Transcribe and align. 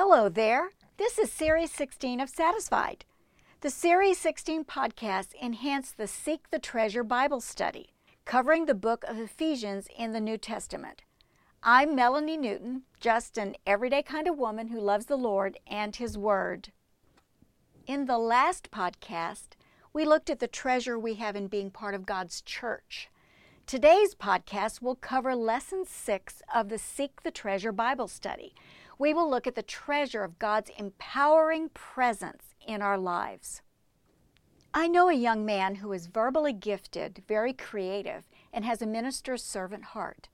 Hello 0.00 0.28
there. 0.28 0.70
This 0.96 1.18
is 1.18 1.32
Series 1.32 1.72
16 1.72 2.20
of 2.20 2.28
Satisfied. 2.28 3.04
The 3.62 3.68
Series 3.68 4.16
16 4.18 4.64
podcast 4.64 5.30
enhance 5.42 5.90
the 5.90 6.06
Seek 6.06 6.48
the 6.52 6.60
Treasure 6.60 7.02
Bible 7.02 7.40
study, 7.40 7.88
covering 8.24 8.66
the 8.66 8.76
book 8.76 9.02
of 9.08 9.18
Ephesians 9.18 9.88
in 9.98 10.12
the 10.12 10.20
New 10.20 10.38
Testament. 10.38 11.02
I'm 11.64 11.96
Melanie 11.96 12.36
Newton, 12.36 12.82
just 13.00 13.36
an 13.36 13.56
everyday 13.66 14.04
kind 14.04 14.28
of 14.28 14.38
woman 14.38 14.68
who 14.68 14.80
loves 14.80 15.06
the 15.06 15.16
Lord 15.16 15.58
and 15.66 15.96
His 15.96 16.16
Word. 16.16 16.70
In 17.88 18.04
the 18.04 18.18
last 18.18 18.70
podcast, 18.70 19.56
we 19.92 20.04
looked 20.04 20.30
at 20.30 20.38
the 20.38 20.46
treasure 20.46 20.96
we 20.96 21.14
have 21.14 21.34
in 21.34 21.48
being 21.48 21.72
part 21.72 21.96
of 21.96 22.06
God's 22.06 22.40
church. 22.40 23.08
Today's 23.66 24.14
podcast 24.14 24.80
will 24.80 24.94
cover 24.94 25.34
Lesson 25.34 25.84
6 25.84 26.40
of 26.54 26.68
the 26.68 26.78
Seek 26.78 27.24
the 27.24 27.32
Treasure 27.32 27.72
Bible 27.72 28.06
study 28.06 28.54
we 28.98 29.14
will 29.14 29.30
look 29.30 29.46
at 29.46 29.54
the 29.54 29.62
treasure 29.62 30.24
of 30.24 30.38
God's 30.38 30.70
empowering 30.76 31.70
presence 31.70 32.54
in 32.66 32.82
our 32.82 32.98
lives. 32.98 33.62
I 34.74 34.86
know 34.86 35.08
a 35.08 35.14
young 35.14 35.46
man 35.46 35.76
who 35.76 35.92
is 35.92 36.06
verbally 36.08 36.52
gifted, 36.52 37.22
very 37.26 37.52
creative, 37.52 38.24
and 38.52 38.64
has 38.64 38.82
a 38.82 38.86
minister's 38.86 39.42
servant 39.42 39.84
heart. 39.84 40.28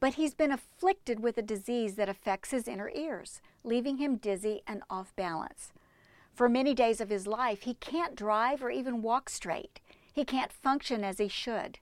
But 0.00 0.14
he's 0.14 0.34
been 0.34 0.50
afflicted 0.50 1.20
with 1.20 1.36
a 1.38 1.42
disease 1.42 1.94
that 1.96 2.08
affects 2.08 2.50
his 2.50 2.66
inner 2.66 2.90
ears, 2.94 3.40
leaving 3.62 3.98
him 3.98 4.16
dizzy 4.16 4.62
and 4.66 4.82
off 4.88 5.14
balance. 5.14 5.72
For 6.32 6.48
many 6.48 6.74
days 6.74 7.00
of 7.00 7.10
his 7.10 7.26
life, 7.26 7.62
he 7.62 7.74
can't 7.74 8.16
drive 8.16 8.62
or 8.62 8.70
even 8.70 9.02
walk 9.02 9.28
straight. 9.28 9.78
He 10.12 10.24
can't 10.24 10.52
function 10.52 11.04
as 11.04 11.18
he 11.18 11.28
should. 11.28 11.78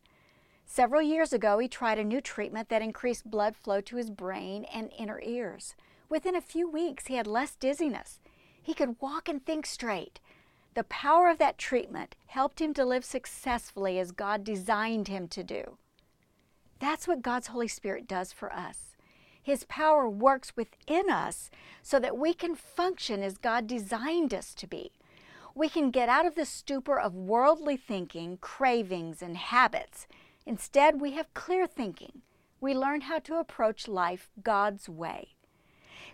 Several 0.66 1.00
years 1.00 1.32
ago, 1.32 1.58
he 1.58 1.68
tried 1.68 1.98
a 1.98 2.04
new 2.04 2.20
treatment 2.20 2.68
that 2.68 2.82
increased 2.82 3.30
blood 3.30 3.56
flow 3.56 3.80
to 3.80 3.96
his 3.96 4.10
brain 4.10 4.64
and 4.64 4.90
inner 4.98 5.20
ears. 5.22 5.74
Within 6.08 6.34
a 6.34 6.40
few 6.40 6.68
weeks, 6.70 7.06
he 7.06 7.14
had 7.14 7.26
less 7.26 7.54
dizziness. 7.54 8.20
He 8.62 8.74
could 8.74 9.00
walk 9.00 9.28
and 9.28 9.44
think 9.44 9.66
straight. 9.66 10.20
The 10.74 10.84
power 10.84 11.28
of 11.28 11.38
that 11.38 11.58
treatment 11.58 12.14
helped 12.26 12.60
him 12.60 12.72
to 12.74 12.84
live 12.84 13.04
successfully 13.04 13.98
as 13.98 14.12
God 14.12 14.44
designed 14.44 15.08
him 15.08 15.28
to 15.28 15.42
do. 15.42 15.78
That's 16.78 17.08
what 17.08 17.22
God's 17.22 17.48
Holy 17.48 17.68
Spirit 17.68 18.06
does 18.06 18.32
for 18.32 18.52
us. 18.52 18.96
His 19.42 19.64
power 19.64 20.08
works 20.08 20.56
within 20.56 21.10
us 21.10 21.50
so 21.82 21.98
that 21.98 22.18
we 22.18 22.34
can 22.34 22.54
function 22.54 23.22
as 23.22 23.38
God 23.38 23.66
designed 23.66 24.34
us 24.34 24.54
to 24.54 24.66
be. 24.66 24.92
We 25.54 25.68
can 25.68 25.90
get 25.90 26.08
out 26.08 26.26
of 26.26 26.34
the 26.34 26.44
stupor 26.44 27.00
of 27.00 27.14
worldly 27.14 27.76
thinking, 27.76 28.38
cravings, 28.40 29.22
and 29.22 29.36
habits. 29.36 30.06
Instead, 30.46 31.00
we 31.00 31.12
have 31.12 31.34
clear 31.34 31.66
thinking. 31.66 32.22
We 32.60 32.74
learn 32.74 33.02
how 33.02 33.18
to 33.20 33.38
approach 33.38 33.88
life 33.88 34.28
God's 34.42 34.88
way. 34.88 35.34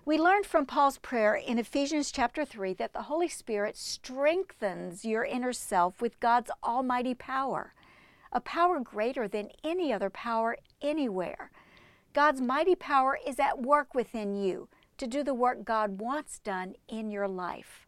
We 0.07 0.19
learned 0.19 0.45
from 0.45 0.67
Paul's 0.67 0.99
prayer 0.99 1.35
in 1.35 1.59
Ephesians 1.59 2.13
chapter 2.13 2.45
3 2.45 2.75
that 2.75 2.93
the 2.93 3.05
Holy 3.05 3.29
Spirit 3.29 3.75
strengthens 3.75 5.03
your 5.03 5.25
inner 5.25 5.55
self 5.55 6.03
with 6.03 6.21
God's 6.21 6.51
almighty 6.63 7.15
power, 7.15 7.73
a 8.31 8.39
power 8.39 8.81
greater 8.81 9.27
than 9.27 9.49
any 9.65 9.95
other 9.95 10.11
power 10.11 10.59
anywhere. 10.83 11.51
God's 12.13 12.43
mighty 12.43 12.75
power 12.75 13.19
is 13.27 13.41
at 13.41 13.63
work 13.63 13.95
within 13.95 14.37
you 14.37 14.69
to 14.99 15.07
do 15.07 15.25
the 15.25 15.33
work 15.33 15.65
God 15.65 15.99
wants 15.99 16.39
done 16.39 16.75
in 16.87 17.11
your 17.11 17.27
life. 17.27 17.87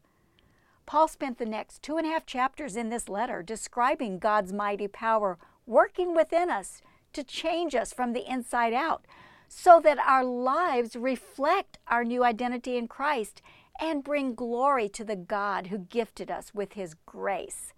Paul 0.87 1.09
spent 1.09 1.37
the 1.37 1.45
next 1.45 1.83
two 1.83 1.99
and 1.99 2.07
a 2.07 2.11
half 2.11 2.25
chapters 2.25 2.77
in 2.77 2.89
this 2.89 3.11
letter 3.11 3.43
describing 3.43 4.19
God's 4.19 4.55
mighty 4.55 4.89
power 4.89 5.37
working 5.67 6.17
within 6.17 6.49
us 6.49 6.81
to 7.13 7.23
change 7.23 7.75
us 7.75 7.93
from 7.93 8.15
the 8.15 8.27
inside 8.27 8.73
out 8.73 9.05
so 9.49 9.81
that 9.81 9.99
our 9.99 10.25
lives 10.25 10.97
reflect 10.97 11.79
our 11.89 12.05
new 12.05 12.25
identity 12.25 12.77
in 12.77 12.89
Christ 12.89 13.43
and 13.81 14.05
bring 14.05 14.35
glory 14.35 14.89
to 14.91 15.05
the 15.05 15.17
God 15.17 15.69
who 15.69 15.79
gifted 15.79 16.31
us 16.31 16.55
with 16.55 16.73
His 16.73 16.95
grace. 17.07 17.73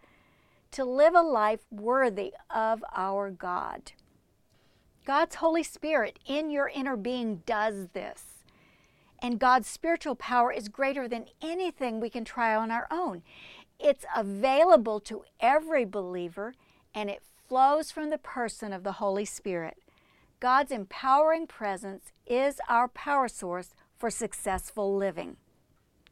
To 0.73 0.85
live 0.85 1.15
a 1.15 1.23
life 1.23 1.61
worthy 1.71 2.35
of 2.51 2.85
our 2.95 3.31
God. 3.31 3.93
God's 5.05 5.37
Holy 5.37 5.63
Spirit 5.63 6.19
in 6.27 6.51
your 6.51 6.69
inner 6.69 6.97
being 6.97 7.43
does 7.47 7.89
this. 7.95 8.45
And 9.21 9.41
God's 9.41 9.67
spiritual 9.67 10.15
power 10.15 10.53
is 10.53 10.69
greater 10.69 11.09
than 11.09 11.27
anything 11.43 11.99
we 11.99 12.11
can 12.11 12.25
try 12.25 12.55
on 12.55 12.71
our 12.71 12.87
own. 12.91 13.23
It's 13.81 14.05
available 14.15 15.01
to 15.01 15.25
every 15.41 15.85
believer 15.85 16.55
and 16.95 17.09
it 17.09 17.23
flows 17.49 17.91
from 17.91 18.11
the 18.11 18.19
person 18.19 18.73
of 18.73 18.85
the 18.85 18.93
Holy 18.93 19.25
Spirit. 19.25 19.79
God's 20.41 20.71
empowering 20.71 21.49
presence 21.49 22.13
is 22.25 22.61
our 22.69 22.87
power 22.87 23.27
source 23.27 23.75
for 23.99 24.09
successful 24.09 24.97
living. 24.97 25.37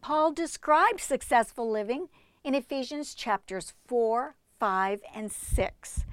Paul 0.01 0.33
described 0.33 1.01
successful 1.01 1.71
living 1.71 2.09
in 2.43 2.53
Ephesians 2.53 3.15
chapters 3.15 3.73
4, 3.87 4.35
5, 4.59 5.01
and 5.15 5.31
6. 5.31 6.05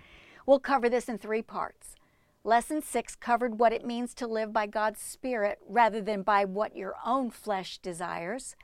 We'll 0.46 0.60
cover 0.60 0.90
this 0.90 1.10
in 1.10 1.18
three 1.18 1.42
parts. 1.42 1.96
Lesson 2.44 2.84
6 2.84 3.16
covered 3.16 3.58
what 3.58 3.74
it 3.74 3.86
means 3.86 4.14
to 4.14 4.28
live 4.28 4.54
by 4.54 4.68
God's 4.68 5.00
Spirit 5.00 5.58
rather 5.68 6.02
than 6.02 6.22
by 6.22 6.46
what 6.46 6.76
your 6.76 6.94
own 7.04 7.32
flesh 7.32 7.80
desires. 7.80 8.56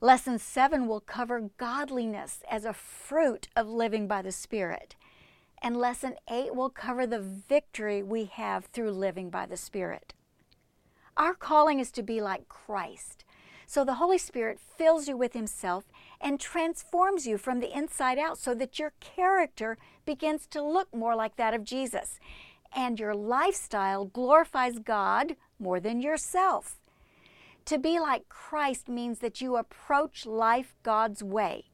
Lesson 0.00 0.40
7 0.40 0.88
will 0.88 1.00
cover 1.00 1.50
godliness 1.56 2.42
as 2.50 2.64
a 2.64 2.72
fruit 2.72 3.46
of 3.54 3.68
living 3.68 4.08
by 4.08 4.22
the 4.22 4.32
Spirit 4.32 4.96
and 5.62 5.76
lesson 5.76 6.16
8 6.30 6.54
will 6.54 6.70
cover 6.70 7.06
the 7.06 7.20
victory 7.20 8.02
we 8.02 8.24
have 8.24 8.66
through 8.66 8.90
living 8.90 9.30
by 9.30 9.46
the 9.46 9.56
Spirit. 9.56 10.12
Our 11.16 11.34
calling 11.34 11.78
is 11.78 11.90
to 11.92 12.02
be 12.02 12.20
like 12.20 12.48
Christ. 12.48 13.24
So 13.66 13.84
the 13.84 13.94
Holy 13.94 14.18
Spirit 14.18 14.58
fills 14.58 15.08
you 15.08 15.16
with 15.16 15.32
Himself 15.32 15.84
and 16.20 16.38
transforms 16.38 17.26
you 17.26 17.38
from 17.38 17.60
the 17.60 17.74
inside 17.74 18.18
out 18.18 18.38
so 18.38 18.54
that 18.54 18.78
your 18.78 18.92
character 19.00 19.78
begins 20.04 20.46
to 20.48 20.62
look 20.62 20.94
more 20.94 21.14
like 21.14 21.36
that 21.36 21.54
of 21.54 21.64
Jesus 21.64 22.18
and 22.74 22.98
your 22.98 23.14
lifestyle 23.14 24.04
glorifies 24.04 24.78
God 24.78 25.36
more 25.58 25.80
than 25.80 26.00
yourself. 26.00 26.80
To 27.66 27.78
be 27.78 28.00
like 28.00 28.28
Christ 28.28 28.88
means 28.88 29.20
that 29.20 29.40
you 29.40 29.56
approach 29.56 30.26
life 30.26 30.74
God's 30.82 31.22
way, 31.22 31.66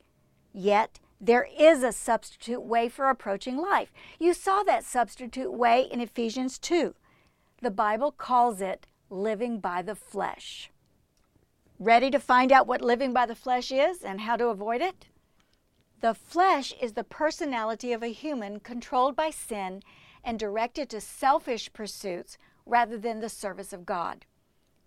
yet 0.53 0.99
there 1.21 1.49
is 1.59 1.83
a 1.83 1.93
substitute 1.93 2.63
way 2.63 2.89
for 2.89 3.11
approaching 3.11 3.57
life. 3.57 3.93
You 4.19 4.33
saw 4.33 4.63
that 4.63 4.85
substitute 4.85 5.53
way 5.53 5.83
in 5.83 6.01
Ephesians 6.01 6.59
2. 6.59 6.95
The 7.61 7.71
Bible 7.71 8.13
calls 8.13 8.61
it 8.61 8.87
living 9.11 9.59
by 9.59 9.83
the 9.83 9.97
flesh. 9.97 10.71
Ready 11.79 12.11
to 12.11 12.21
find 12.21 12.53
out 12.53 12.67
what 12.67 12.83
living 12.83 13.13
by 13.13 13.27
the 13.27 13.35
flesh 13.35 13.73
is 13.73 14.03
and 14.03 14.21
how 14.21 14.37
to 14.37 14.47
avoid 14.47 14.81
it? 14.81 15.07
The 16.01 16.15
flesh 16.15 16.73
is 16.81 16.93
the 16.93 17.05
personality 17.05 17.93
of 17.93 18.03
a 18.03 18.13
human 18.13 18.61
controlled 18.61 19.17
by 19.17 19.31
sin 19.31 19.83
and 20.23 20.39
directed 20.39 20.89
to 20.91 21.01
selfish 21.01 21.73
pursuits 21.73 22.39
rather 22.65 22.97
than 22.97 23.21
the 23.21 23.29
service 23.29 23.73
of 23.73 23.87
God. 23.87 24.25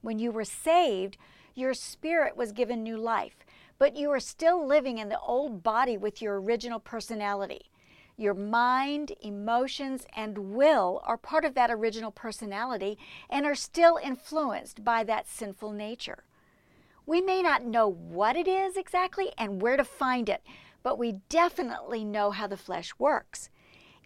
When 0.01 0.19
you 0.19 0.31
were 0.31 0.45
saved, 0.45 1.17
your 1.53 1.73
spirit 1.73 2.37
was 2.37 2.53
given 2.53 2.83
new 2.83 2.97
life 2.97 3.45
but 3.81 3.95
you 3.95 4.11
are 4.11 4.19
still 4.19 4.63
living 4.63 4.99
in 4.99 5.09
the 5.09 5.19
old 5.21 5.63
body 5.63 5.97
with 5.97 6.21
your 6.21 6.39
original 6.39 6.79
personality. 6.79 7.71
Your 8.15 8.35
mind, 8.35 9.13
emotions, 9.21 10.05
and 10.15 10.53
will 10.53 11.01
are 11.03 11.17
part 11.17 11.45
of 11.45 11.55
that 11.55 11.71
original 11.71 12.11
personality 12.11 12.99
and 13.27 13.43
are 13.43 13.55
still 13.55 13.97
influenced 13.97 14.83
by 14.83 15.03
that 15.05 15.27
sinful 15.27 15.71
nature. 15.71 16.25
We 17.07 17.21
may 17.21 17.41
not 17.41 17.65
know 17.65 17.87
what 17.87 18.35
it 18.35 18.47
is 18.47 18.77
exactly 18.77 19.31
and 19.35 19.63
where 19.63 19.77
to 19.77 19.83
find 19.83 20.29
it, 20.29 20.43
but 20.83 20.99
we 20.99 21.13
definitely 21.29 22.05
know 22.05 22.29
how 22.29 22.45
the 22.45 22.57
flesh 22.57 22.93
works. 22.99 23.49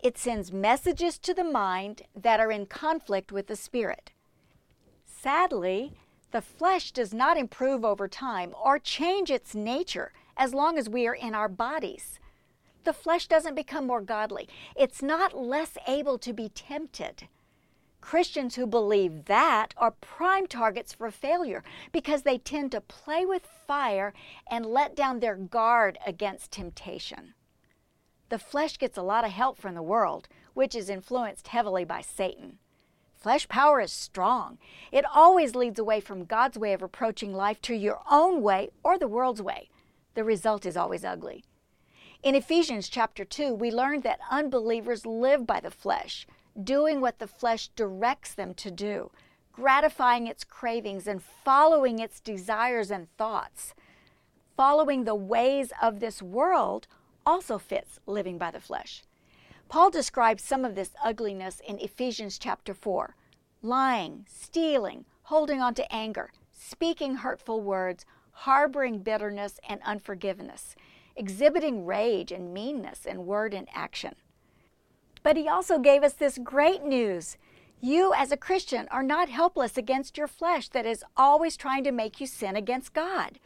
It 0.01 0.17
sends 0.17 0.53
messages 0.53 1.17
to 1.17 1.33
the 1.33 1.43
mind 1.43 2.03
that 2.15 2.39
are 2.39 2.49
in 2.49 2.67
conflict 2.67 3.33
with 3.33 3.47
the 3.47 3.57
spirit. 3.57 4.11
Sadly, 5.03 5.97
the 6.35 6.41
flesh 6.41 6.91
does 6.91 7.13
not 7.13 7.37
improve 7.37 7.85
over 7.85 8.09
time 8.09 8.53
or 8.61 8.77
change 8.77 9.31
its 9.31 9.55
nature 9.55 10.11
as 10.35 10.53
long 10.53 10.77
as 10.77 10.89
we 10.89 11.07
are 11.07 11.15
in 11.15 11.33
our 11.33 11.47
bodies. 11.47 12.19
The 12.83 12.91
flesh 12.91 13.29
doesn't 13.29 13.55
become 13.55 13.87
more 13.87 14.01
godly, 14.01 14.49
it's 14.75 15.01
not 15.01 15.33
less 15.33 15.77
able 15.87 16.17
to 16.17 16.33
be 16.33 16.49
tempted. 16.49 17.29
Christians 18.01 18.55
who 18.55 18.67
believe 18.67 19.23
that 19.27 19.73
are 19.77 19.91
prime 19.91 20.45
targets 20.45 20.91
for 20.91 21.09
failure 21.09 21.63
because 21.93 22.23
they 22.23 22.37
tend 22.37 22.73
to 22.73 22.81
play 22.81 23.25
with 23.25 23.47
fire 23.65 24.13
and 24.51 24.65
let 24.65 24.93
down 24.93 25.21
their 25.21 25.37
guard 25.37 25.97
against 26.05 26.51
temptation. 26.51 27.33
The 28.27 28.39
flesh 28.39 28.77
gets 28.77 28.97
a 28.97 29.03
lot 29.03 29.23
of 29.23 29.31
help 29.31 29.57
from 29.57 29.73
the 29.73 29.81
world, 29.81 30.27
which 30.53 30.75
is 30.75 30.89
influenced 30.89 31.47
heavily 31.47 31.85
by 31.85 32.01
Satan. 32.01 32.57
Flesh 33.25 33.47
power 33.47 33.81
is 33.81 33.91
strong. 33.91 34.59
It 34.91 35.03
always 35.03 35.55
leads 35.55 35.79
away 35.79 35.99
from 35.99 36.25
God's 36.25 36.59
way 36.59 36.73
of 36.73 36.83
approaching 36.83 37.33
life 37.33 37.59
to 37.63 37.73
your 37.73 38.01
own 38.11 38.43
way 38.43 38.69
or 38.83 38.99
the 38.99 39.07
world's 39.07 39.41
way. 39.41 39.71
The 40.13 40.23
result 40.23 40.63
is 40.63 40.77
always 40.77 41.03
ugly. 41.03 41.43
In 42.21 42.35
Ephesians 42.35 42.87
chapter 42.87 43.25
2, 43.25 43.51
we 43.51 43.71
learned 43.71 44.03
that 44.03 44.19
unbelievers 44.29 45.07
live 45.07 45.47
by 45.47 45.59
the 45.59 45.71
flesh, 45.71 46.27
doing 46.63 47.01
what 47.01 47.17
the 47.17 47.25
flesh 47.25 47.69
directs 47.69 48.35
them 48.35 48.53
to 48.53 48.69
do. 48.69 49.09
gratifying 49.51 50.27
its 50.27 50.43
cravings 50.43 51.07
and 51.07 51.23
following 51.23 51.97
its 51.97 52.19
desires 52.19 52.91
and 52.91 53.07
thoughts. 53.17 53.73
Following 54.55 55.05
the 55.05 55.15
ways 55.15 55.73
of 55.81 55.99
this 55.99 56.21
world 56.21 56.87
also 57.25 57.57
fits 57.57 57.99
living 58.05 58.37
by 58.37 58.51
the 58.51 58.61
flesh. 58.61 59.01
Paul 59.67 59.89
describes 59.89 60.43
some 60.43 60.63
of 60.63 60.75
this 60.75 60.91
ugliness 61.03 61.61
in 61.67 61.79
Ephesians 61.79 62.37
chapter 62.37 62.73
4 62.73 63.15
lying, 63.61 64.25
stealing, 64.29 65.05
holding 65.23 65.59
on 65.59 65.73
to 65.73 65.91
anger, 65.93 66.31
speaking 66.51 67.15
hurtful 67.15 67.61
words, 67.61 68.05
harboring 68.31 68.99
bitterness 68.99 69.59
and 69.67 69.81
unforgiveness, 69.83 70.75
exhibiting 71.15 71.85
rage 71.85 72.31
and 72.31 72.53
meanness 72.53 73.05
in 73.05 73.25
word 73.25 73.53
and 73.53 73.67
action. 73.73 74.13
But 75.23 75.37
he 75.37 75.47
also 75.47 75.79
gave 75.79 76.03
us 76.03 76.13
this 76.13 76.37
great 76.37 76.83
news. 76.83 77.37
You, 77.81 78.13
as 78.13 78.31
a 78.31 78.37
Christian, 78.37 78.87
are 78.91 79.03
not 79.03 79.29
helpless 79.29 79.77
against 79.77 80.17
your 80.17 80.27
flesh 80.27 80.69
that 80.69 80.85
is 80.85 81.03
always 81.17 81.57
trying 81.57 81.83
to 81.85 81.91
make 81.91 82.21
you 82.21 82.27
sin 82.27 82.55
against 82.55 82.93
God. 82.93 83.39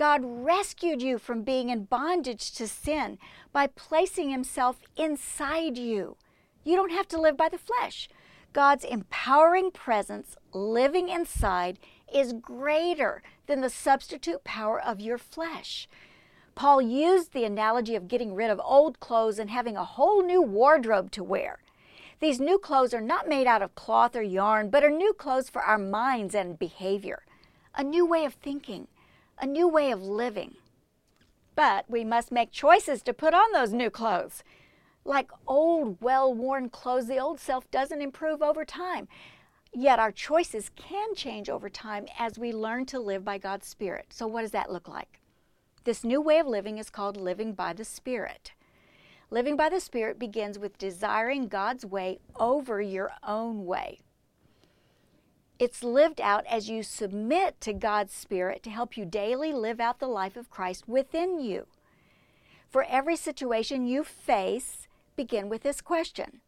God 0.00 0.22
rescued 0.24 1.02
you 1.02 1.18
from 1.18 1.42
being 1.42 1.68
in 1.68 1.84
bondage 1.84 2.52
to 2.52 2.66
sin 2.66 3.18
by 3.52 3.66
placing 3.66 4.30
Himself 4.30 4.80
inside 4.96 5.76
you. 5.76 6.16
You 6.64 6.74
don't 6.74 6.90
have 6.90 7.06
to 7.08 7.20
live 7.20 7.36
by 7.36 7.50
the 7.50 7.58
flesh. 7.58 8.08
God's 8.54 8.82
empowering 8.82 9.70
presence 9.70 10.36
living 10.54 11.10
inside 11.10 11.78
is 12.10 12.32
greater 12.32 13.22
than 13.46 13.60
the 13.60 13.68
substitute 13.68 14.42
power 14.42 14.80
of 14.80 15.02
your 15.02 15.18
flesh. 15.18 15.86
Paul 16.54 16.80
used 16.80 17.34
the 17.34 17.44
analogy 17.44 17.94
of 17.94 18.08
getting 18.08 18.34
rid 18.34 18.48
of 18.48 18.58
old 18.64 19.00
clothes 19.00 19.38
and 19.38 19.50
having 19.50 19.76
a 19.76 19.84
whole 19.84 20.24
new 20.24 20.40
wardrobe 20.40 21.10
to 21.10 21.22
wear. 21.22 21.58
These 22.20 22.40
new 22.40 22.58
clothes 22.58 22.94
are 22.94 23.02
not 23.02 23.28
made 23.28 23.46
out 23.46 23.60
of 23.60 23.74
cloth 23.74 24.16
or 24.16 24.22
yarn, 24.22 24.70
but 24.70 24.82
are 24.82 24.88
new 24.88 25.12
clothes 25.12 25.50
for 25.50 25.60
our 25.60 25.76
minds 25.76 26.34
and 26.34 26.58
behavior, 26.58 27.26
a 27.74 27.84
new 27.84 28.06
way 28.06 28.24
of 28.24 28.32
thinking, 28.32 28.88
a 29.40 29.46
new 29.46 29.66
way 29.66 29.90
of 29.90 30.02
living. 30.02 30.56
But 31.54 31.88
we 31.88 32.04
must 32.04 32.30
make 32.30 32.52
choices 32.52 33.02
to 33.02 33.12
put 33.12 33.34
on 33.34 33.52
those 33.52 33.72
new 33.72 33.90
clothes. 33.90 34.44
Like 35.04 35.30
old, 35.46 35.98
well 36.00 36.32
worn 36.32 36.68
clothes, 36.68 37.06
the 37.06 37.18
old 37.18 37.40
self 37.40 37.70
doesn't 37.70 38.02
improve 38.02 38.42
over 38.42 38.64
time. 38.64 39.08
Yet 39.72 39.98
our 39.98 40.12
choices 40.12 40.70
can 40.74 41.14
change 41.14 41.48
over 41.48 41.68
time 41.68 42.06
as 42.18 42.38
we 42.38 42.52
learn 42.52 42.86
to 42.86 42.98
live 42.98 43.24
by 43.24 43.38
God's 43.38 43.66
Spirit. 43.66 44.06
So, 44.10 44.26
what 44.26 44.42
does 44.42 44.50
that 44.50 44.72
look 44.72 44.88
like? 44.88 45.20
This 45.84 46.04
new 46.04 46.20
way 46.20 46.38
of 46.38 46.46
living 46.46 46.78
is 46.78 46.90
called 46.90 47.16
living 47.16 47.52
by 47.54 47.72
the 47.72 47.84
Spirit. 47.84 48.52
Living 49.30 49.56
by 49.56 49.68
the 49.68 49.80
Spirit 49.80 50.18
begins 50.18 50.58
with 50.58 50.76
desiring 50.76 51.46
God's 51.46 51.86
way 51.86 52.18
over 52.36 52.82
your 52.82 53.12
own 53.22 53.64
way. 53.64 54.00
It's 55.60 55.84
lived 55.84 56.22
out 56.22 56.46
as 56.46 56.70
you 56.70 56.82
submit 56.82 57.60
to 57.60 57.74
God's 57.74 58.14
Spirit 58.14 58.62
to 58.62 58.70
help 58.70 58.96
you 58.96 59.04
daily 59.04 59.52
live 59.52 59.78
out 59.78 60.00
the 60.00 60.08
life 60.08 60.38
of 60.38 60.48
Christ 60.48 60.88
within 60.88 61.38
you. 61.38 61.66
For 62.70 62.84
every 62.84 63.14
situation 63.14 63.86
you 63.86 64.02
face, 64.02 64.88
begin 65.16 65.50
with 65.50 65.62
this 65.62 65.82
question 65.82 66.40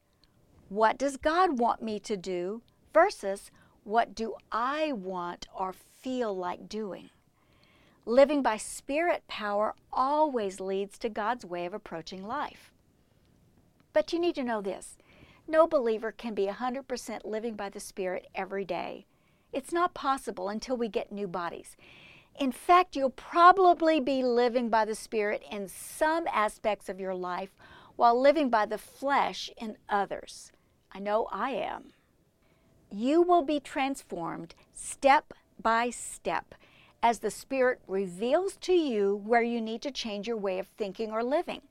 What 0.71 0.97
does 0.97 1.19
God 1.19 1.59
want 1.59 1.83
me 1.83 2.01
to 2.01 2.17
do? 2.17 2.63
versus 2.95 3.51
what 3.85 4.15
do 4.15 4.35
I 4.51 4.93
want 4.93 5.47
or 5.55 5.73
feel 5.73 6.35
like 6.35 6.69
doing? 6.69 7.11
Living 8.05 8.43
by 8.43 8.57
spirit 8.57 9.25
power 9.29 9.75
always 9.93 10.59
leads 10.59 10.99
to 10.99 11.09
God's 11.09 11.45
way 11.45 11.67
of 11.67 11.75
approaching 11.75 12.27
life. 12.27 12.73
But 13.93 14.13
you 14.13 14.19
need 14.19 14.35
to 14.37 14.45
know 14.45 14.61
this 14.61 14.97
no 15.47 15.67
believer 15.67 16.13
can 16.13 16.35
be 16.35 16.47
100% 16.47 17.25
living 17.25 17.55
by 17.55 17.69
the 17.69 17.81
Spirit 17.81 18.27
every 18.35 18.65
day. 18.65 19.07
It's 19.53 19.73
not 19.73 19.95
possible 19.95 20.49
until 20.49 20.77
we 20.77 20.89
get 20.89 21.13
new 21.13 21.27
bodies. 21.27 21.77
In 22.39 22.53
fact, 22.53 22.97
you'll 22.97 23.11
probably 23.11 24.01
be 24.01 24.23
living 24.23 24.71
by 24.71 24.85
the 24.85 24.95
Spirit 24.95 25.43
in 25.51 25.69
some 25.69 26.27
aspects 26.33 26.89
of 26.89 27.01
your 27.01 27.15
life 27.15 27.51
while 27.97 28.19
living 28.19 28.49
by 28.49 28.67
the 28.67 28.79
flesh 28.79 29.51
in 29.59 29.77
others. 29.89 30.53
I 30.91 30.99
know 30.99 31.29
I 31.31 31.51
am 31.51 31.93
you 32.93 33.23
will 33.23 33.43
be 33.43 33.59
transformed 33.59 34.55
step 34.75 35.33
by 35.61 35.91
step 35.91 36.55
as 37.03 37.19
the 37.19 37.31
Spirit 37.31 37.81
reveals 37.89 38.57
to 38.59 38.73
you 38.73 39.21
where 39.25 39.43
you 39.43 39.61
need 39.61 39.83
to 39.83 39.91
change 39.91 40.29
your 40.29 40.37
way 40.37 40.59
of 40.59 40.69
thinking 40.69 41.11
or 41.11 41.25
living. 41.25 41.63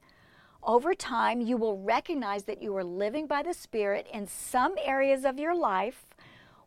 Over 0.64 0.94
time, 0.94 1.42
you 1.42 1.58
will 1.58 1.78
recognize 1.78 2.44
that 2.44 2.62
you 2.62 2.76
are 2.78 2.84
living 2.84 3.26
by 3.26 3.42
the 3.42 3.54
Spirit 3.54 4.08
in 4.14 4.28
some 4.28 4.76
areas 4.84 5.26
of 5.26 5.40
your 5.40 5.56
life 5.56 6.06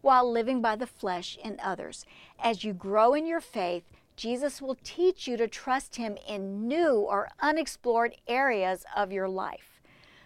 while 0.01 0.31
living 0.31 0.61
by 0.61 0.75
the 0.77 0.87
flesh 0.87 1.39
in 1.43 1.61
others. 1.63 2.05
As 2.39 2.65
you 2.65 2.73
grow 2.73 3.15
in 3.15 3.25
your 3.25 3.41
faith, 3.41 3.85
Jesus 4.17 4.61
will 4.61 4.77
teach 4.83 5.29
you 5.29 5.37
to 5.37 5.49
trust 5.49 5.97
Him 5.97 6.17
in 6.29 6.67
new 6.67 6.97
or 6.97 7.31
unexplored 7.41 8.17
areas 8.27 8.85
of 8.97 9.13
your 9.13 9.29
life. 9.29 9.81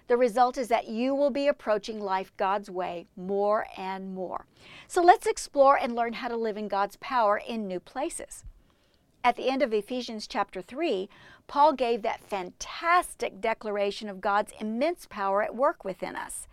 The 0.08 0.16
result 0.16 0.56
is 0.56 0.68
that 0.68 0.88
you 0.88 1.14
will 1.14 1.30
be 1.30 1.46
approaching 1.46 2.00
life 2.00 2.32
God's 2.38 2.70
way 2.70 3.06
more 3.16 3.66
and 3.76 4.14
more. 4.14 4.46
So 4.86 5.02
let's 5.02 5.26
explore 5.26 5.76
and 5.78 5.94
learn 5.94 6.14
how 6.14 6.28
to 6.28 6.36
live 6.36 6.56
in 6.56 6.68
God's 6.68 6.96
power 6.96 7.36
in 7.36 7.68
new 7.68 7.80
places. 7.80 8.44
At 9.22 9.36
the 9.36 9.50
end 9.50 9.62
of 9.62 9.74
Ephesians 9.74 10.26
chapter 10.26 10.62
3, 10.62 11.08
Paul 11.48 11.72
gave 11.72 12.02
that 12.02 12.22
fantastic 12.22 13.40
declaration 13.40 14.08
of 14.08 14.20
God's 14.20 14.52
immense 14.60 15.06
power 15.06 15.42
at 15.42 15.56
work 15.56 15.84
within 15.84 16.14
us. 16.14 16.46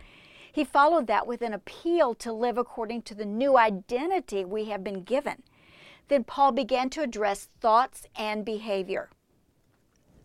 He 0.52 0.64
followed 0.64 1.06
that 1.06 1.26
with 1.26 1.42
an 1.42 1.52
appeal 1.52 2.14
to 2.16 2.32
live 2.32 2.58
according 2.58 3.02
to 3.02 3.14
the 3.14 3.26
new 3.26 3.56
identity 3.56 4.44
we 4.44 4.64
have 4.64 4.82
been 4.82 5.04
given. 5.04 5.44
Then 6.08 6.24
Paul 6.24 6.50
began 6.50 6.90
to 6.90 7.02
address 7.02 7.48
thoughts 7.60 8.06
and 8.16 8.44
behavior. 8.44 9.10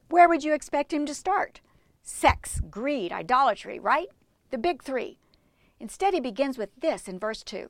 Where 0.09 0.27
would 0.27 0.43
you 0.43 0.53
expect 0.53 0.91
him 0.91 1.05
to 1.05 1.13
start? 1.13 1.61
sex, 2.03 2.59
greed, 2.69 3.11
idolatry, 3.11 3.79
right? 3.79 4.07
The 4.49 4.57
big 4.57 4.83
three. 4.83 5.17
Instead, 5.79 6.13
he 6.13 6.19
begins 6.19 6.57
with 6.57 6.69
this 6.77 7.07
in 7.07 7.19
verse 7.19 7.43
2 7.43 7.69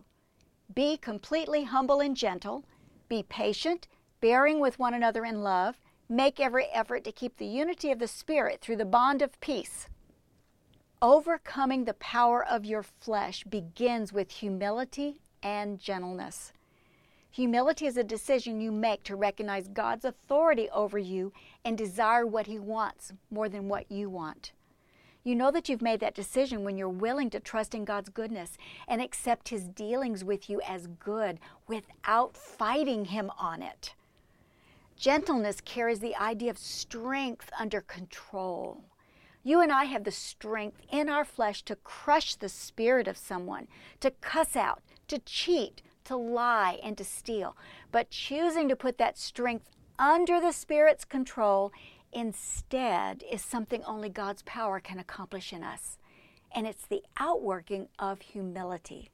Be 0.74 0.98
completely 0.98 1.63
humble 1.63 2.00
and 2.00 2.15
gentle, 2.15 2.65
be 3.07 3.24
patient, 3.24 3.88
bearing 4.19 4.59
with 4.59 4.80
one 4.80 4.94
another 4.94 5.25
in 5.25 5.44
love, 5.44 5.80
make 6.12 6.42
every 6.42 6.66
effort 6.74 7.06
to 7.06 7.12
keep 7.12 7.38
the 7.38 7.46
unity 7.46 7.90
of 7.90 8.00
the 8.00 8.08
Spirit 8.08 8.60
through 8.60 8.75
the 8.75 8.84
bond 8.84 9.22
of 9.22 9.40
peace. 9.40 9.88
Overcoming 11.02 11.86
the 11.86 11.94
power 11.94 12.46
of 12.46 12.66
your 12.66 12.84
flesh 12.84 13.46
begins 13.46 14.12
with 14.12 14.30
humility 14.30 15.22
and 15.42 15.80
gentleness. 15.80 16.52
Humility 17.31 17.86
is 17.86 17.96
a 17.96 18.04
decision 18.04 18.60
you 18.60 18.74
make 18.74 19.04
to 19.04 19.15
recognize 19.15 19.70
God's 19.70 20.03
authority 20.03 20.70
over 20.72 21.00
you 21.00 21.32
and 21.63 21.77
desire 21.77 22.27
what 22.27 22.46
He 22.46 22.60
wants 22.60 23.13
more 23.32 23.48
than 23.48 23.70
what 23.70 23.89
you 23.89 24.10
want. 24.10 24.51
You 25.24 25.36
know 25.36 25.50
that 25.51 25.70
you've 25.70 25.82
made 25.82 26.01
that 26.01 26.13
decision 26.13 26.65
when 26.65 26.77
you're 26.77 26.89
willing 26.89 27.30
to 27.30 27.39
trust 27.39 27.74
in 27.74 27.86
God's 27.86 28.10
goodness 28.10 28.58
and 28.86 29.01
accept 29.01 29.48
His 29.48 29.70
dealings 29.70 30.25
with 30.25 30.50
you 30.50 30.60
as 30.68 30.88
good 30.88 31.39
without 31.70 32.36
fighting 32.36 33.06
Him 33.06 33.32
on 33.39 33.62
it. 33.62 33.94
Gentleness 35.01 35.62
carries 35.62 36.00
the 36.00 36.15
idea 36.15 36.51
of 36.51 36.60
strength 36.60 37.50
under 37.60 37.81
control. 37.81 38.84
You 39.41 39.60
and 39.60 39.72
I 39.72 39.86
have 39.86 40.03
the 40.03 40.12
strength 40.12 40.79
in 40.91 41.10
our 41.10 41.25
flesh 41.25 41.63
to 41.63 41.75
crush 41.77 42.36
the 42.36 42.48
spirit 42.48 43.08
of 43.08 43.17
someone, 43.17 43.67
to 44.00 44.12
cuss 44.12 44.55
out, 44.55 44.84
to 45.08 45.17
cheat, 45.17 45.81
to 46.03 46.15
lie 46.15 46.79
and 46.84 46.96
to 47.00 47.03
steal, 47.03 47.58
but 47.91 48.12
choosing 48.12 48.70
to 48.70 48.75
put 48.75 49.00
that 49.00 49.17
strength 49.17 49.72
under 49.98 50.39
the 50.39 50.51
Spirit's 50.51 51.03
control 51.03 51.72
instead 52.13 53.24
is 53.24 53.41
something 53.41 53.84
only 53.86 54.10
God's 54.10 54.43
power 54.43 54.79
can 54.79 55.00
accomplish 55.00 55.51
in 55.51 55.63
us. 55.63 55.98
And 56.53 56.67
it's 56.67 56.86
the 56.86 57.01
outworking 57.17 57.88
of 57.98 58.22
humility. 58.22 59.10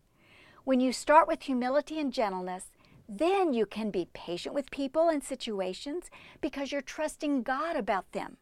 When 0.66 0.82
you 0.82 0.92
start 0.92 1.30
with 1.30 1.44
humility 1.44 1.98
and 1.98 2.12
gentleness, 2.12 2.72
then 3.10 3.54
you 3.54 3.66
can 3.66 3.92
be 3.92 4.10
patient 4.14 4.54
with 4.54 4.72
people 4.72 5.10
and 5.10 5.24
situations 5.24 6.10
because 6.42 6.72
you're 6.72 6.82
trusting 6.82 7.44
God 7.44 7.76
about 7.76 8.12
them. 8.12 8.38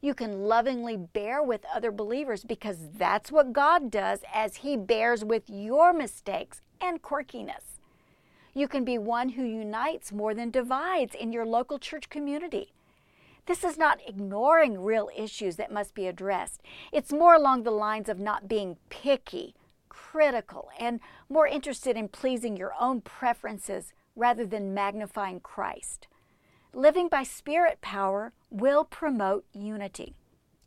You 0.00 0.14
can 0.14 0.44
lovingly 0.44 0.96
bear 0.96 1.42
with 1.42 1.64
other 1.74 1.90
believers 1.90 2.44
because 2.44 2.76
that's 2.96 3.32
what 3.32 3.52
God 3.52 3.90
does 3.90 4.20
as 4.32 4.56
He 4.56 4.76
bears 4.76 5.24
with 5.24 5.44
your 5.48 5.92
mistakes 5.92 6.62
and 6.80 7.02
quirkiness. 7.02 7.80
You 8.54 8.68
can 8.68 8.84
be 8.84 8.98
one 8.98 9.30
who 9.30 9.42
unites 9.42 10.12
more 10.12 10.34
than 10.34 10.50
divides 10.50 11.14
in 11.14 11.32
your 11.32 11.44
local 11.44 11.78
church 11.78 12.08
community. 12.08 12.72
This 13.46 13.62
is 13.62 13.78
not 13.78 14.00
ignoring 14.06 14.82
real 14.82 15.08
issues 15.16 15.56
that 15.56 15.72
must 15.72 15.94
be 15.94 16.06
addressed. 16.06 16.62
It's 16.92 17.12
more 17.12 17.34
along 17.34 17.62
the 17.62 17.70
lines 17.70 18.08
of 18.08 18.18
not 18.18 18.48
being 18.48 18.76
picky, 18.90 19.54
critical, 19.96 20.68
and 20.78 21.00
more 21.30 21.46
interested 21.46 21.96
in 21.96 22.06
pleasing 22.08 22.54
your 22.54 22.74
own 22.78 23.00
preferences 23.00 23.94
rather 24.14 24.44
than 24.44 24.74
magnifying 24.74 25.40
Christ. 25.40 26.06
Living 26.74 27.08
by 27.08 27.22
spirit 27.22 27.80
power 27.80 28.34
will 28.50 28.84
promote 28.84 29.46
unity. 29.54 30.14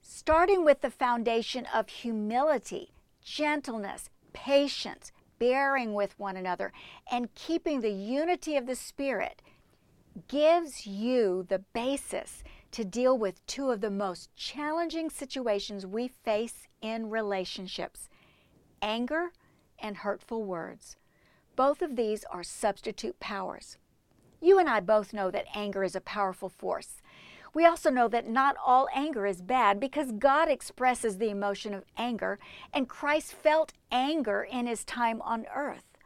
Starting 0.02 0.66
with 0.66 0.82
the 0.82 0.90
foundation 0.90 1.68
of 1.72 1.90
humility, 1.90 2.92
gentleness, 3.24 4.10
patience, 4.34 5.12
bearing 5.38 5.94
with 5.94 6.18
one 6.18 6.36
another, 6.36 6.74
and 7.12 7.36
keeping 7.36 7.82
the 7.82 7.92
unity 7.92 8.58
of 8.58 8.66
the 8.66 8.76
Spirit 8.76 9.44
gives 10.28 10.88
you 10.88 11.46
the 11.48 11.60
basis 11.74 12.44
to 12.72 12.84
deal 12.84 13.16
with 13.16 13.46
two 13.46 13.70
of 13.70 13.82
the 13.82 13.92
most 13.92 14.36
challenging 14.36 15.10
situations 15.10 15.86
we 15.86 16.08
face 16.08 16.68
in 16.82 17.12
relationships 17.12 18.10
anger 18.82 19.32
and 19.78 19.98
hurtful 19.98 20.44
words. 20.44 20.96
Both 21.56 21.82
of 21.82 21.96
these 21.96 22.24
are 22.32 22.44
substitute 22.44 23.20
powers. 23.20 23.78
You 24.42 24.60
and 24.60 24.70
I 24.70 24.80
both 24.80 25.14
know 25.14 25.30
that 25.32 25.46
anger 25.54 25.84
is 25.84 25.96
a 25.96 26.02
powerful 26.02 26.50
force. 26.50 27.02
We 27.54 27.66
also 27.66 27.90
know 27.90 28.08
that 28.08 28.28
not 28.28 28.56
all 28.64 28.88
anger 28.94 29.26
is 29.26 29.42
bad 29.42 29.80
because 29.80 30.12
God 30.12 30.50
expresses 30.50 31.18
the 31.18 31.30
emotion 31.30 31.74
of 31.74 31.84
anger, 31.98 32.40
and 32.74 32.88
Christ 32.88 33.34
felt 33.34 33.74
anger 33.92 34.44
in 34.44 34.68
his 34.68 34.86
time 34.86 35.22
on 35.22 35.46
earth. 35.54 35.98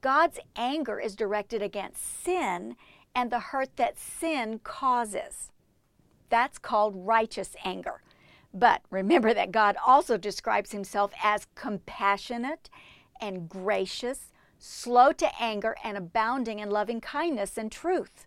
God's 0.00 0.38
anger 0.56 1.00
is 1.00 1.16
directed 1.16 1.62
against 1.62 2.22
sin 2.22 2.76
and 3.14 3.30
the 3.30 3.38
hurt 3.38 3.76
that 3.76 3.98
sin 3.98 4.60
causes. 4.62 5.52
That's 6.28 6.58
called 6.58 7.06
righteous 7.06 7.54
anger. 7.64 8.02
But 8.54 8.82
remember 8.88 9.34
that 9.34 9.50
God 9.50 9.76
also 9.84 10.16
describes 10.16 10.70
himself 10.70 11.12
as 11.22 11.48
compassionate 11.56 12.70
and 13.20 13.48
gracious, 13.48 14.32
slow 14.58 15.12
to 15.12 15.28
anger, 15.42 15.76
and 15.82 15.96
abounding 15.96 16.60
in 16.60 16.70
loving 16.70 17.00
kindness 17.00 17.58
and 17.58 17.70
truth. 17.70 18.26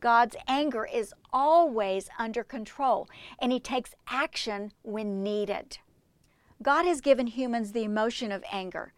God's 0.00 0.36
anger 0.46 0.86
is 0.86 1.12
always 1.32 2.08
under 2.18 2.44
control, 2.44 3.08
and 3.40 3.50
He 3.50 3.58
takes 3.58 3.96
action 4.06 4.72
when 4.82 5.24
needed. 5.24 5.78
God 6.62 6.86
has 6.86 7.00
given 7.00 7.26
humans 7.26 7.72
the 7.72 7.84
emotion 7.84 8.30
of 8.30 8.44
anger. 8.52 8.92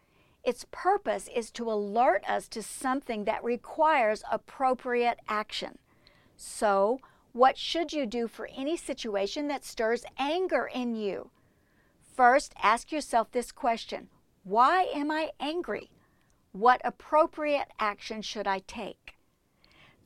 Its 0.44 0.66
purpose 0.70 1.28
is 1.34 1.50
to 1.52 1.70
alert 1.70 2.22
us 2.28 2.48
to 2.48 2.62
something 2.62 3.24
that 3.24 3.44
requires 3.44 4.22
appropriate 4.30 5.18
action. 5.28 5.78
So, 6.36 7.00
what 7.32 7.56
should 7.56 7.92
you 7.92 8.06
do 8.06 8.26
for 8.26 8.48
any 8.56 8.76
situation 8.76 9.48
that 9.48 9.64
stirs 9.64 10.04
anger 10.18 10.68
in 10.72 10.94
you? 10.94 11.30
First, 12.14 12.54
ask 12.62 12.90
yourself 12.90 13.30
this 13.30 13.52
question 13.52 14.08
Why 14.42 14.82
am 14.94 15.10
I 15.10 15.30
angry? 15.38 15.90
What 16.52 16.80
appropriate 16.84 17.68
action 17.78 18.22
should 18.22 18.46
I 18.46 18.60
take? 18.66 19.16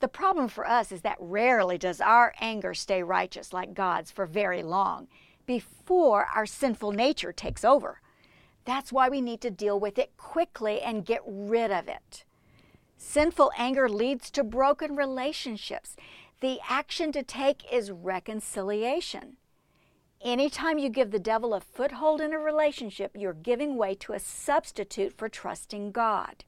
The 0.01 0.09
problem 0.09 0.49
for 0.49 0.69
us 0.69 0.93
is 0.93 1.01
that 1.01 1.17
rarely 1.19 1.79
does 1.79 2.01
our 2.01 2.35
anger 2.41 2.75
stay 2.75 3.03
righteous 3.03 3.53
like 3.53 3.73
God's 3.73 4.11
for 4.11 4.27
very 4.27 4.63
long 4.63 5.09
before 5.47 6.27
our 6.35 6.45
sinful 6.45 6.93
nature 6.93 7.33
takes 7.33 7.65
over. 7.65 8.01
That's 8.65 8.93
why 8.93 9.09
we 9.09 9.21
need 9.21 9.41
to 9.43 9.51
deal 9.51 9.79
with 9.79 9.99
it 9.99 10.17
quickly 10.17 10.81
and 10.83 11.07
get 11.07 11.23
rid 11.27 11.71
of 11.71 11.89
it. 11.89 12.25
Sinful 12.97 13.53
anger 13.57 13.89
leads 13.89 14.31
to 14.33 14.45
broken 14.45 14.97
relationships. 14.97 15.97
The 16.45 16.61
action 16.69 17.11
to 17.13 17.23
take 17.23 17.73
is 17.73 17.91
reconciliation. 17.91 19.39
Anytime 20.21 20.77
you 20.77 20.91
give 20.91 21.11
the 21.11 21.19
devil 21.19 21.55
a 21.55 21.61
foothold 21.63 22.21
in 22.21 22.35
a 22.35 22.39
relationship, 22.39 23.13
you're 23.15 23.33
giving 23.33 23.77
way 23.77 23.95
to 23.95 24.13
a 24.13 24.19
substitute 24.19 25.17
for 25.17 25.31
trusting 25.31 25.93
God. 25.93 26.45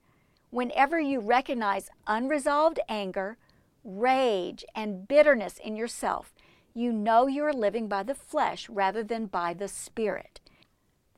Whenever 0.51 1.01
you 1.01 1.21
recognize 1.21 1.89
unresolved 2.07 2.79
anger, 2.91 3.39
rage, 3.85 4.67
and 4.75 5.09
bitterness 5.09 5.59
in 5.65 5.77
yourself, 5.77 6.35
you 6.75 6.93
know 6.93 7.27
you 7.27 7.43
are 7.45 7.55
living 7.55 7.89
by 7.89 8.03
the 8.03 8.15
flesh 8.15 8.69
rather 8.69 9.03
than 9.03 9.25
by 9.25 9.55
the 9.55 9.67
Spirit. 9.67 10.41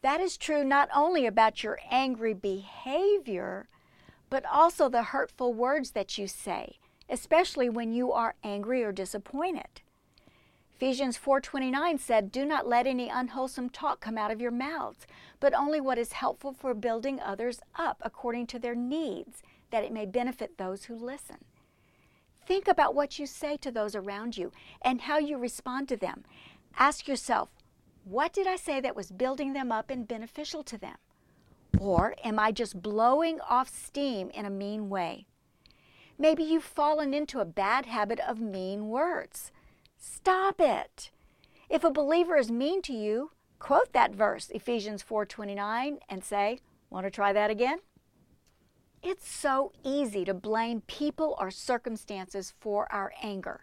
That 0.02 0.20
is 0.20 0.36
true 0.36 0.62
not 0.62 0.88
only 0.94 1.26
about 1.26 1.64
your 1.64 1.80
angry 1.90 2.32
behavior, 2.32 3.66
but 4.30 4.44
also 4.46 4.88
the 4.88 5.02
hurtful 5.02 5.52
words 5.52 5.90
that 5.90 6.16
you 6.16 6.28
say, 6.28 6.78
especially 7.08 7.68
when 7.68 7.92
you 7.92 8.12
are 8.12 8.34
angry 8.42 8.82
or 8.82 8.92
disappointed. 8.92 9.80
Ephesians 10.74 11.16
4:29 11.16 11.98
said, 11.98 12.30
"Do 12.30 12.44
not 12.44 12.68
let 12.68 12.86
any 12.86 13.08
unwholesome 13.08 13.70
talk 13.70 14.00
come 14.00 14.16
out 14.16 14.30
of 14.30 14.40
your 14.40 14.52
mouths, 14.52 15.06
but 15.40 15.52
only 15.52 15.80
what 15.80 15.98
is 15.98 16.12
helpful 16.12 16.52
for 16.52 16.72
building 16.72 17.20
others 17.20 17.60
up 17.74 18.00
according 18.04 18.46
to 18.48 18.58
their 18.58 18.76
needs, 18.76 19.42
that 19.70 19.82
it 19.82 19.92
may 19.92 20.06
benefit 20.06 20.56
those 20.56 20.84
who 20.84 20.94
listen." 20.94 21.44
Think 22.46 22.68
about 22.68 22.94
what 22.94 23.18
you 23.18 23.26
say 23.26 23.56
to 23.56 23.70
those 23.70 23.96
around 23.96 24.36
you 24.36 24.52
and 24.80 25.02
how 25.02 25.18
you 25.18 25.36
respond 25.36 25.88
to 25.88 25.96
them. 25.96 26.24
Ask 26.78 27.08
yourself, 27.08 27.50
what 28.04 28.32
did 28.32 28.46
I 28.46 28.56
say 28.56 28.80
that 28.80 28.96
was 28.96 29.10
building 29.10 29.52
them 29.52 29.70
up 29.70 29.90
and 29.90 30.08
beneficial 30.08 30.62
to 30.62 30.78
them? 30.78 30.96
Or 31.78 32.14
am 32.24 32.38
I 32.38 32.52
just 32.52 32.80
blowing 32.80 33.40
off 33.40 33.68
steam 33.68 34.30
in 34.30 34.46
a 34.46 34.50
mean 34.50 34.88
way? 34.88 35.26
Maybe 36.18 36.42
you've 36.42 36.64
fallen 36.64 37.14
into 37.14 37.38
a 37.38 37.44
bad 37.44 37.86
habit 37.86 38.18
of 38.18 38.40
mean 38.40 38.88
words. 38.88 39.52
Stop 39.96 40.60
it. 40.60 41.12
If 41.68 41.84
a 41.84 41.90
believer 41.90 42.36
is 42.36 42.50
mean 42.50 42.82
to 42.82 42.92
you, 42.92 43.30
quote 43.60 43.92
that 43.92 44.12
verse, 44.12 44.50
Ephesians 44.50 45.02
4:29 45.02 46.00
and 46.08 46.24
say, 46.24 46.58
"Want 46.90 47.04
to 47.04 47.10
try 47.10 47.32
that 47.32 47.50
again?" 47.50 47.80
It's 49.00 49.28
so 49.28 49.70
easy 49.84 50.24
to 50.24 50.34
blame 50.34 50.80
people 50.82 51.36
or 51.38 51.52
circumstances 51.52 52.52
for 52.58 52.90
our 52.92 53.12
anger. 53.22 53.60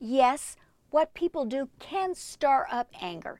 Yes, 0.00 0.56
what 0.90 1.14
people 1.14 1.44
do 1.44 1.68
can 1.78 2.14
stir 2.16 2.66
up 2.68 2.88
anger, 3.00 3.38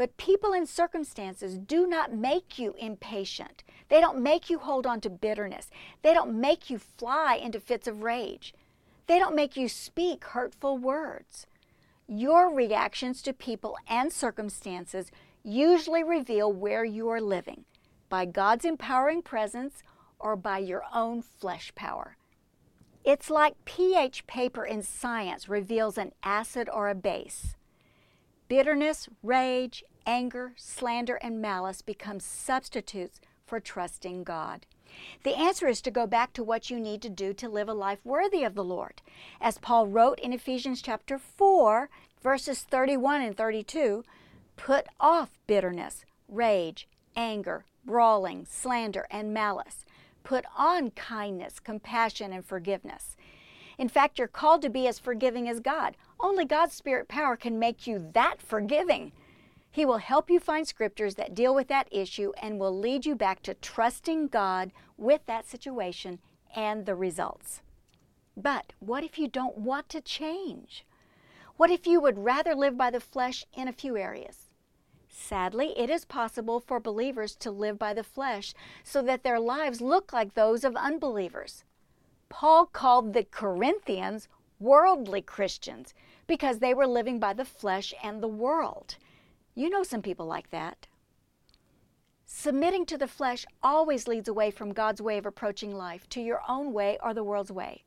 but 0.00 0.16
people 0.16 0.54
and 0.54 0.66
circumstances 0.66 1.58
do 1.58 1.86
not 1.86 2.10
make 2.10 2.58
you 2.58 2.74
impatient. 2.78 3.62
They 3.90 4.00
don't 4.00 4.22
make 4.22 4.48
you 4.48 4.58
hold 4.58 4.86
on 4.86 5.02
to 5.02 5.10
bitterness. 5.10 5.70
They 6.00 6.14
don't 6.14 6.40
make 6.40 6.70
you 6.70 6.78
fly 6.78 7.34
into 7.34 7.60
fits 7.60 7.86
of 7.86 8.02
rage. 8.02 8.54
They 9.08 9.18
don't 9.18 9.36
make 9.36 9.58
you 9.58 9.68
speak 9.68 10.24
hurtful 10.24 10.78
words. 10.78 11.46
Your 12.08 12.50
reactions 12.50 13.20
to 13.20 13.34
people 13.34 13.76
and 13.86 14.10
circumstances 14.10 15.10
usually 15.44 16.02
reveal 16.02 16.50
where 16.50 16.86
you 16.86 17.10
are 17.10 17.20
living 17.20 17.66
by 18.08 18.24
God's 18.24 18.64
empowering 18.64 19.20
presence 19.20 19.82
or 20.18 20.34
by 20.34 20.60
your 20.60 20.84
own 20.94 21.20
flesh 21.20 21.74
power. 21.74 22.16
It's 23.04 23.28
like 23.28 23.66
pH 23.66 24.26
paper 24.26 24.64
in 24.64 24.82
science 24.82 25.46
reveals 25.46 25.98
an 25.98 26.12
acid 26.22 26.70
or 26.72 26.88
a 26.88 26.94
base. 26.94 27.54
Bitterness, 28.48 29.06
rage, 29.22 29.84
anger, 30.06 30.52
slander, 30.56 31.16
and 31.16 31.40
malice 31.40 31.82
become 31.82 32.20
substitutes 32.20 33.20
for 33.46 33.60
trusting 33.60 34.24
God. 34.24 34.66
The 35.22 35.36
answer 35.36 35.68
is 35.68 35.80
to 35.82 35.90
go 35.90 36.06
back 36.06 36.32
to 36.32 36.42
what 36.42 36.70
you 36.70 36.80
need 36.80 37.02
to 37.02 37.08
do 37.08 37.32
to 37.34 37.48
live 37.48 37.68
a 37.68 37.74
life 37.74 38.00
worthy 38.04 38.42
of 38.42 38.54
the 38.54 38.64
Lord. 38.64 39.02
As 39.40 39.58
Paul 39.58 39.86
wrote 39.86 40.18
in 40.18 40.32
Ephesians 40.32 40.82
chapter 40.82 41.18
4, 41.18 41.88
verses 42.22 42.62
31 42.62 43.22
and 43.22 43.36
32, 43.36 44.04
put 44.56 44.86
off 44.98 45.38
bitterness, 45.46 46.04
rage, 46.28 46.88
anger, 47.16 47.64
brawling, 47.84 48.46
slander, 48.48 49.06
and 49.10 49.32
malice 49.32 49.84
put 50.22 50.44
on 50.56 50.90
kindness, 50.90 51.58
compassion, 51.58 52.32
and 52.32 52.44
forgiveness. 52.44 53.16
In 53.78 53.88
fact, 53.88 54.18
you're 54.18 54.28
called 54.28 54.62
to 54.62 54.70
be 54.70 54.86
as 54.86 54.98
forgiving 54.98 55.48
as 55.48 55.60
God. 55.60 55.96
Only 56.20 56.44
God's 56.44 56.74
Spirit 56.74 57.08
power 57.08 57.36
can 57.36 57.58
make 57.58 57.86
you 57.86 58.10
that 58.12 58.42
forgiving. 58.42 59.12
He 59.70 59.84
will 59.84 59.98
help 59.98 60.30
you 60.30 60.40
find 60.40 60.66
scriptures 60.66 61.14
that 61.14 61.34
deal 61.34 61.54
with 61.54 61.68
that 61.68 61.88
issue 61.90 62.32
and 62.42 62.58
will 62.58 62.76
lead 62.76 63.06
you 63.06 63.14
back 63.14 63.42
to 63.42 63.54
trusting 63.54 64.28
God 64.28 64.72
with 64.96 65.24
that 65.26 65.46
situation 65.46 66.18
and 66.54 66.86
the 66.86 66.96
results. 66.96 67.62
But 68.36 68.72
what 68.80 69.04
if 69.04 69.18
you 69.18 69.28
don't 69.28 69.58
want 69.58 69.88
to 69.90 70.00
change? 70.00 70.84
What 71.56 71.70
if 71.70 71.86
you 71.86 72.00
would 72.00 72.18
rather 72.18 72.54
live 72.54 72.76
by 72.76 72.90
the 72.90 73.00
flesh 73.00 73.44
in 73.52 73.68
a 73.68 73.72
few 73.72 73.96
areas? 73.96 74.50
Sadly, 75.08 75.78
it 75.78 75.90
is 75.90 76.04
possible 76.04 76.58
for 76.58 76.80
believers 76.80 77.36
to 77.36 77.50
live 77.50 77.78
by 77.78 77.92
the 77.92 78.02
flesh 78.02 78.54
so 78.82 79.02
that 79.02 79.22
their 79.22 79.38
lives 79.38 79.80
look 79.80 80.12
like 80.12 80.34
those 80.34 80.64
of 80.64 80.74
unbelievers. 80.74 81.64
Paul 82.28 82.66
called 82.66 83.12
the 83.12 83.24
Corinthians 83.24 84.28
worldly 84.58 85.20
Christians 85.20 85.94
because 86.26 86.58
they 86.58 86.72
were 86.72 86.86
living 86.86 87.20
by 87.20 87.34
the 87.34 87.44
flesh 87.44 87.92
and 88.02 88.22
the 88.22 88.28
world. 88.28 88.96
You 89.60 89.68
know 89.68 89.82
some 89.82 90.00
people 90.00 90.24
like 90.24 90.48
that. 90.52 90.86
Submitting 92.24 92.86
to 92.86 92.96
the 92.96 93.06
flesh 93.06 93.44
always 93.62 94.08
leads 94.08 94.26
away 94.26 94.50
from 94.50 94.72
God's 94.72 95.02
way 95.02 95.18
of 95.18 95.26
approaching 95.26 95.74
life 95.74 96.08
to 96.08 96.22
your 96.22 96.40
own 96.48 96.72
way 96.72 96.96
or 97.02 97.12
the 97.12 97.22
world's 97.22 97.52
way. 97.52 97.84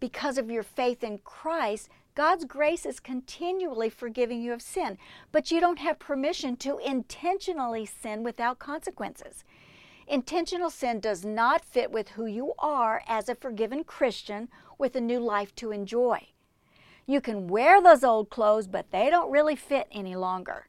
Because 0.00 0.38
of 0.38 0.50
your 0.50 0.64
faith 0.64 1.04
in 1.04 1.18
Christ, 1.18 1.88
God's 2.16 2.44
grace 2.44 2.84
is 2.84 2.98
continually 2.98 3.88
forgiving 3.88 4.42
you 4.42 4.52
of 4.52 4.60
sin, 4.60 4.98
but 5.30 5.52
you 5.52 5.60
don't 5.60 5.78
have 5.78 6.00
permission 6.00 6.56
to 6.56 6.78
intentionally 6.78 7.86
sin 7.86 8.24
without 8.24 8.58
consequences. 8.58 9.44
Intentional 10.08 10.70
sin 10.70 10.98
does 10.98 11.24
not 11.24 11.64
fit 11.64 11.92
with 11.92 12.08
who 12.08 12.26
you 12.26 12.54
are 12.58 13.04
as 13.06 13.28
a 13.28 13.36
forgiven 13.36 13.84
Christian 13.84 14.48
with 14.78 14.96
a 14.96 15.00
new 15.00 15.20
life 15.20 15.54
to 15.54 15.70
enjoy. 15.70 16.26
You 17.08 17.20
can 17.20 17.46
wear 17.46 17.80
those 17.80 18.02
old 18.02 18.30
clothes, 18.30 18.66
but 18.66 18.90
they 18.90 19.10
don't 19.10 19.30
really 19.30 19.54
fit 19.54 19.86
any 19.92 20.16
longer. 20.16 20.66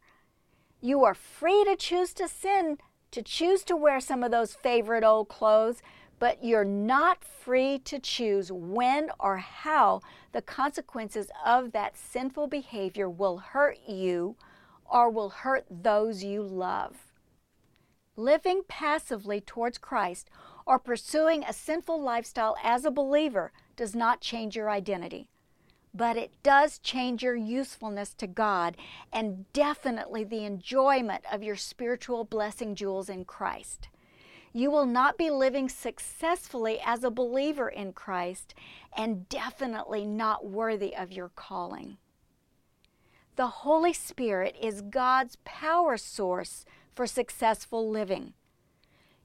You 0.80 1.04
are 1.04 1.16
free 1.16 1.64
to 1.66 1.76
choose 1.76 2.14
to 2.14 2.28
sin, 2.28 2.78
to 3.10 3.24
choose 3.24 3.64
to 3.64 3.76
wear 3.76 4.00
some 4.00 4.24
of 4.24 4.30
those 4.30 4.54
favorite 4.54 5.04
old 5.04 5.30
clothes, 5.30 5.82
but 6.20 6.44
you're 6.44 6.64
not 6.64 7.24
free 7.24 7.80
to 7.80 7.98
choose 7.98 8.52
when 8.52 9.10
or 9.20 9.38
how 9.38 10.02
the 10.32 10.42
consequences 10.44 11.32
of 11.44 11.72
that 11.72 11.98
sinful 11.98 12.48
behavior 12.48 13.10
will 13.10 13.38
hurt 13.38 13.80
you 13.88 14.36
or 14.86 15.10
will 15.10 15.30
hurt 15.30 15.66
those 15.72 16.24
you 16.24 16.44
love. 16.44 16.98
Living 18.16 18.62
passively 18.68 19.42
towards 19.42 19.80
Christ 19.80 20.30
or 20.68 20.78
pursuing 20.78 21.44
a 21.44 21.54
sinful 21.54 22.00
lifestyle 22.00 22.56
as 22.64 22.86
a 22.86 22.92
believer 22.92 23.52
does 23.76 23.96
not 23.96 24.22
change 24.22 24.56
your 24.56 24.70
identity 24.70 25.30
but 25.98 26.16
it 26.16 26.32
does 26.44 26.78
change 26.78 27.24
your 27.24 27.36
usefulness 27.36 28.14
to 28.14 28.28
God 28.28 28.78
and 29.12 29.52
definitely 29.52 30.24
the 30.24 30.46
enjoyment 30.46 31.24
of 31.32 31.42
your 31.42 31.56
spiritual 31.56 32.24
blessing 32.24 32.76
jewels 32.76 33.10
in 33.10 33.26
Christ. 33.26 33.90
You 34.54 34.70
will 34.70 34.86
not 34.86 35.18
be 35.18 35.32
living 35.32 35.70
successfully 35.70 36.80
as 36.86 37.04
a 37.04 37.10
believer 37.10 37.68
in 37.68 37.94
Christ 37.94 38.54
and 38.96 39.28
definitely 39.28 40.06
not 40.06 40.46
worthy 40.46 40.96
of 40.96 41.12
your 41.12 41.30
calling. 41.30 41.98
The 43.36 43.48
Holy 43.48 43.94
Spirit 43.94 44.56
is 44.62 44.82
God's 44.82 45.38
power 45.46 45.98
source 45.98 46.64
for 46.96 47.08
successful 47.08 47.90
living. 47.90 48.34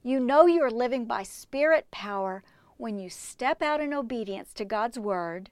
You 0.01 0.19
know 0.19 0.47
you 0.47 0.61
are 0.63 0.71
living 0.71 1.05
by 1.05 1.23
Spirit 1.23 1.89
power 1.91 2.43
when 2.77 2.97
you 2.97 3.09
step 3.09 3.61
out 3.61 3.79
in 3.79 3.93
obedience 3.93 4.53
to 4.53 4.65
God's 4.65 4.97
Word 4.99 5.49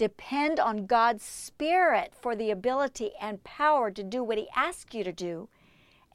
Depend 0.00 0.58
on 0.58 0.86
God's 0.86 1.22
Spirit 1.22 2.14
for 2.18 2.34
the 2.34 2.50
ability 2.50 3.10
and 3.20 3.44
power 3.44 3.90
to 3.90 4.02
do 4.02 4.24
what 4.24 4.38
He 4.38 4.48
asks 4.56 4.94
you 4.94 5.04
to 5.04 5.12
do, 5.12 5.50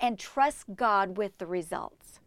and 0.01 0.17
trust 0.17 0.65
God 0.75 1.17
with 1.17 1.37
the 1.37 1.45
results. 1.45 2.19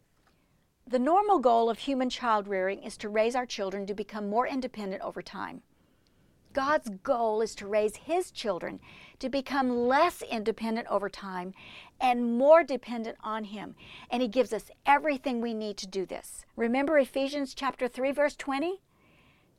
The 0.87 1.01
normal 1.01 1.41
goal 1.41 1.69
of 1.69 1.81
human 1.81 2.11
child 2.11 2.47
rearing 2.47 2.85
is 2.85 2.97
to 2.99 3.09
raise 3.09 3.35
our 3.35 3.45
children 3.45 3.87
to 3.87 3.95
become 3.95 4.31
more 4.31 4.47
independent 4.47 5.03
over 5.03 5.21
time. 5.21 5.63
God's 6.53 6.91
goal 7.03 7.43
is 7.43 7.57
to 7.57 7.67
raise 7.67 7.97
His 7.97 8.31
children 8.31 8.79
to 9.19 9.29
become 9.29 9.89
less 9.89 10.23
independent 10.23 10.87
over 10.87 11.09
time 11.09 11.55
and 12.01 12.39
more 12.39 12.63
dependent 12.63 13.17
on 13.25 13.43
Him. 13.43 13.75
And 14.13 14.23
He 14.23 14.29
gives 14.29 14.53
us 14.53 14.71
everything 14.87 15.41
we 15.41 15.55
need 15.55 15.77
to 15.79 15.89
do 15.89 16.07
this. 16.07 16.45
Remember 16.55 16.99
Ephesians 16.99 17.53
chapter 17.53 17.89
3 17.89 18.13
verse 18.13 18.37
20? 18.37 18.81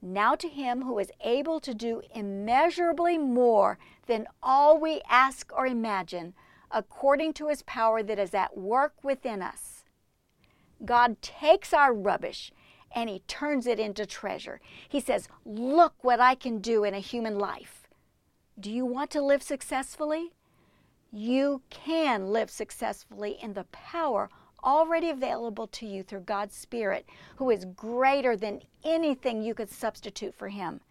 Now 0.02 0.36
to 0.36 0.48
him 0.48 0.84
who 0.84 0.98
is 1.00 1.12
able 1.22 1.60
to 1.60 1.74
do 1.74 2.02
immeasurably 2.14 3.18
more 3.18 3.78
than 4.08 4.28
all 4.42 4.80
we 4.80 5.02
ask 5.10 5.52
or 5.54 5.68
imagine, 5.68 6.34
according 6.72 7.34
to 7.34 7.48
his 7.48 7.64
power 7.64 8.02
that 8.04 8.20
is 8.20 8.34
at 8.34 8.58
work 8.58 9.04
within 9.04 9.42
us. 9.42 9.84
God 10.86 11.22
takes 11.22 11.74
our 11.74 11.94
rubbish 11.94 12.52
and 12.92 13.10
he 13.10 13.20
turns 13.28 13.68
it 13.68 13.80
into 13.80 14.06
treasure. 14.06 14.62
He 14.88 15.00
says, 15.00 15.28
Look 15.46 15.96
what 16.02 16.20
I 16.20 16.36
can 16.36 16.60
do 16.60 16.84
in 16.84 16.94
a 16.94 17.00
human 17.00 17.38
life. 17.38 17.88
Do 18.60 18.72
you 18.72 18.86
want 18.86 19.12
to 19.12 19.22
live 19.22 19.44
successfully? 19.44 20.34
You 21.12 21.62
can 21.70 22.28
live 22.28 22.50
successfully 22.50 23.38
in 23.42 23.54
the 23.54 23.66
power 23.66 24.30
already 24.64 25.10
available 25.10 25.68
to 25.68 25.86
you 25.86 26.04
through 26.04 26.22
God's 26.22 26.56
Spirit, 26.56 27.08
who 27.38 27.50
is 27.50 27.66
greater 27.66 28.36
than 28.36 28.62
anything 28.84 29.42
you 29.42 29.54
could 29.54 29.70
substitute 29.70 30.36
for 30.36 30.50
Him. 30.50 30.82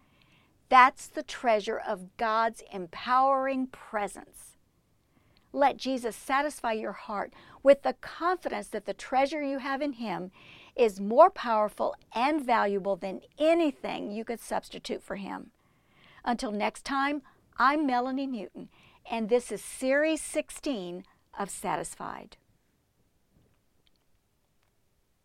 That's 0.68 1.06
the 1.06 1.22
treasure 1.22 1.78
of 1.78 2.16
God's 2.16 2.62
empowering 2.72 3.68
presence. 3.68 4.56
Let 5.52 5.78
Jesus 5.78 6.14
satisfy 6.14 6.72
your 6.72 6.92
heart 6.92 7.32
with 7.62 7.82
the 7.82 7.94
confidence 7.94 8.68
that 8.68 8.84
the 8.84 8.92
treasure 8.92 9.42
you 9.42 9.58
have 9.58 9.80
in 9.80 9.94
Him 9.94 10.30
is 10.76 11.00
more 11.00 11.30
powerful 11.30 11.94
and 12.14 12.44
valuable 12.44 12.96
than 12.96 13.22
anything 13.38 14.10
you 14.10 14.24
could 14.24 14.40
substitute 14.40 15.02
for 15.02 15.16
Him. 15.16 15.50
Until 16.24 16.52
next 16.52 16.84
time, 16.84 17.22
I'm 17.56 17.86
Melanie 17.86 18.26
Newton, 18.26 18.68
and 19.10 19.28
this 19.28 19.50
is 19.50 19.64
Series 19.64 20.20
16 20.20 21.04
of 21.38 21.50
Satisfied. 21.50 22.36